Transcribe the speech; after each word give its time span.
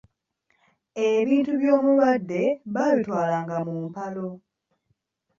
E 1.05 1.05
bintu 1.29 1.51
by'omulwadde 1.61 2.41
baabitwalanga 2.73 3.57
mu 3.65 3.73
mpalo. 3.87 4.27